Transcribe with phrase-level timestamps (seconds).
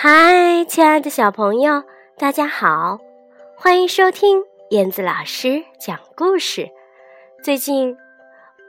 [0.00, 1.82] 嗨，亲爱的小朋友，
[2.16, 3.00] 大家好，
[3.56, 6.70] 欢迎收听燕子老师讲故事。
[7.42, 7.98] 最近，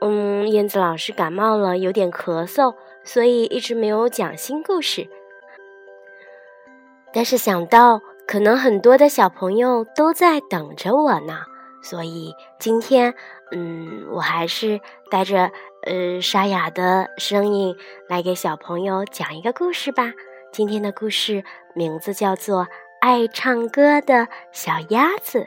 [0.00, 2.74] 嗯，燕子老师感冒了，有点咳嗽，
[3.04, 5.08] 所以一直没有讲新故事。
[7.12, 11.42] 但是想到可能很多的小朋友都在等着我呢，
[11.80, 13.14] 所以今天，
[13.52, 15.52] 嗯，我还是带着
[15.86, 17.76] 呃沙哑的声音
[18.08, 20.12] 来给小朋友讲一个故事吧。
[20.52, 22.64] 今天的故事名字叫做
[23.00, 25.38] 《爱唱歌的小鸭子》。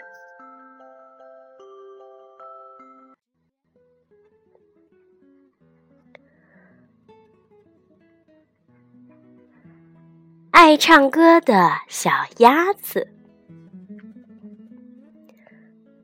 [10.51, 13.09] 爱唱歌的小鸭子，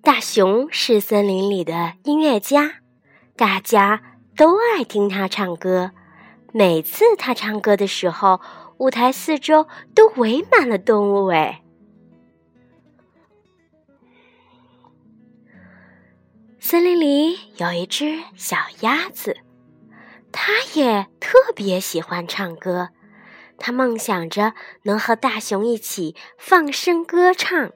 [0.02, 2.82] 大熊是森林里的音乐家，
[3.38, 4.02] 大家
[4.36, 5.92] 都爱听他唱歌。
[6.52, 8.42] 每次他唱歌的时候，
[8.80, 11.28] 舞台四周都围满了动物。
[11.28, 11.62] 哎，
[16.60, 19.38] 森林里有一只小鸭子，
[20.32, 22.90] 它也特别喜欢唱歌。
[23.58, 27.74] 它梦想着能和大熊一起放声歌唱。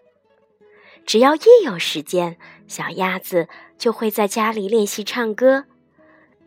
[1.06, 5.66] 只要一有时间，小鸭子就会在家里练习唱歌。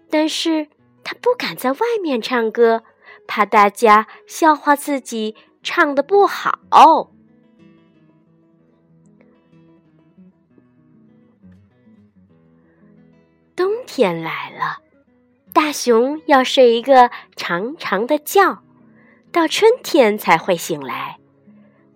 [0.09, 0.69] 但是
[1.05, 2.84] 它不敢在外面唱歌。
[3.27, 7.11] 怕大家笑话自己唱的不好。
[13.55, 14.79] 冬天来了，
[15.53, 18.63] 大熊要睡一个长长的觉，
[19.33, 21.19] 到春天才会醒来。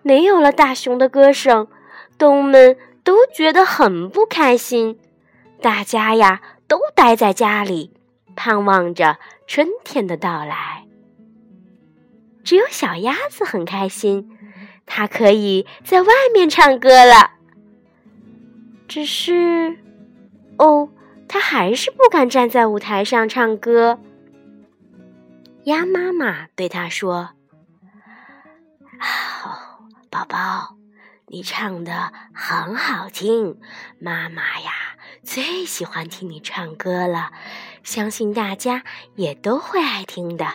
[0.03, 1.69] 没有了大熊的歌声，
[2.17, 4.98] 动物们都觉得很不开心。
[5.61, 7.92] 大家呀，都待在家里，
[8.34, 10.87] 盼望着春天的到来。
[12.43, 14.37] 只有小鸭子很开心，
[14.87, 17.33] 它可以在外面唱歌了。
[18.89, 19.78] 只是，
[20.59, 20.89] 哦，
[21.28, 24.01] 它还是不敢站在舞台上唱歌。
[25.65, 27.31] 鸭妈妈对它说
[28.99, 30.77] ：“哦，宝宝，
[31.28, 33.61] 你唱的很好听，
[34.01, 34.72] 妈妈呀
[35.22, 37.31] 最喜欢听你唱歌了，
[37.84, 38.83] 相信大家
[39.15, 40.47] 也都会爱听的。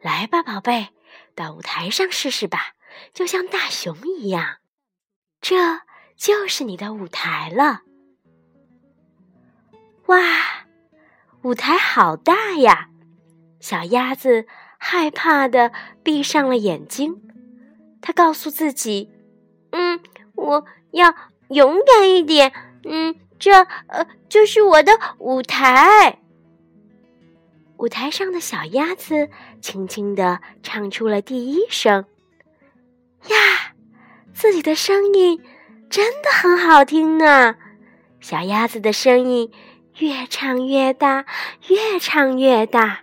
[0.00, 0.88] 来吧，宝贝。”
[1.36, 2.72] 到舞台上试试吧，
[3.12, 4.56] 就像大熊一样，
[5.40, 5.82] 这
[6.16, 7.82] 就是你的舞台了。
[10.06, 10.66] 哇，
[11.42, 12.88] 舞台好大呀！
[13.60, 14.46] 小鸭子
[14.78, 17.22] 害怕的闭上了眼睛。
[18.00, 19.10] 它告诉自己
[19.72, 20.00] ：“嗯，
[20.34, 21.14] 我要
[21.48, 22.52] 勇敢一点。
[22.84, 23.52] 嗯，这
[23.88, 26.20] 呃就是我的舞台。”
[27.78, 29.28] 舞台上的小鸭子
[29.60, 32.04] 轻轻地唱出了第一声。
[33.28, 33.36] 呀，
[34.32, 35.42] 自己的声音
[35.90, 37.56] 真的很好听呢！
[38.20, 39.52] 小鸭子的声音
[39.98, 41.26] 越唱越大，
[41.68, 43.00] 越唱越大。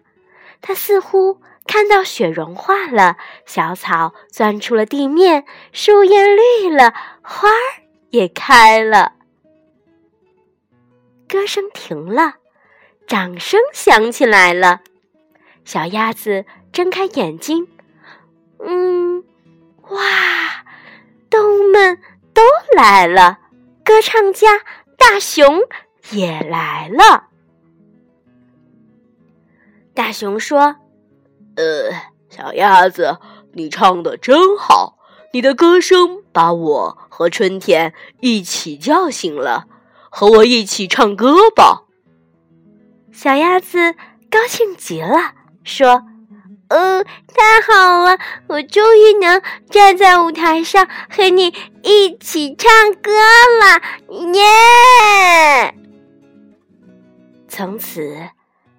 [0.62, 9.14] 它似乎看到雪融化了，小草钻出了地面，树叶绿了，花儿也开了。
[11.28, 12.36] 歌声停了。
[13.06, 14.82] 掌声响起来了，
[15.66, 17.68] 小鸭子睁开眼睛，
[18.60, 19.24] 嗯，
[19.90, 20.00] 哇，
[21.30, 22.00] 动物们
[22.34, 22.42] 都
[22.76, 23.40] 来了，
[23.84, 24.62] 歌唱家
[24.98, 25.62] 大熊
[26.12, 27.26] 也来了。
[29.94, 30.78] 大熊说
[31.56, 31.92] ：“呃，
[32.30, 33.20] 小鸭子，
[33.52, 34.98] 你唱的真好，
[35.34, 39.68] 你的歌声把我和春天一起叫醒了，
[40.10, 41.83] 和我一起唱歌吧。”
[43.14, 43.94] 小鸭子
[44.30, 46.04] 高兴极了，说
[46.70, 51.54] ：“哦，太好了，我终于能站在舞台上和你
[51.84, 53.12] 一起唱歌
[53.62, 53.82] 了，
[54.34, 55.76] 耶！”
[57.48, 58.30] 从此，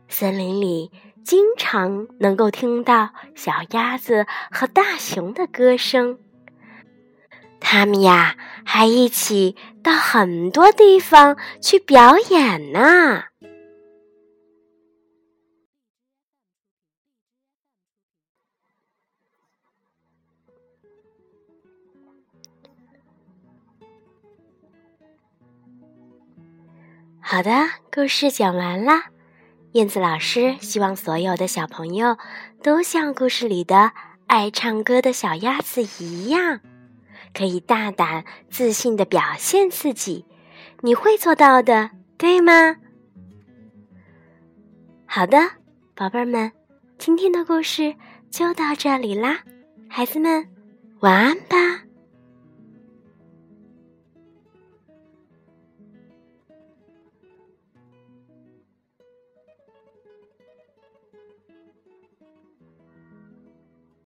[0.08, 0.90] 森林里
[1.24, 6.18] 经常能够听到小鸭子和大熊的歌声。
[7.60, 13.22] 他们呀，还一起到很多地方去表演呢。
[27.26, 27.50] 好的，
[27.90, 29.06] 故事讲完啦。
[29.72, 32.18] 燕子老师希望所有的小朋友
[32.62, 33.92] 都像故事里的
[34.26, 36.60] 爱唱歌的小鸭子一样，
[37.32, 40.26] 可以大胆自信的表现自己。
[40.82, 42.76] 你会做到的，对吗？
[45.06, 45.38] 好的，
[45.94, 46.52] 宝贝儿们，
[46.98, 47.96] 今天的故事
[48.30, 49.40] 就到这里啦，
[49.88, 50.46] 孩子们
[51.00, 51.83] 晚安吧。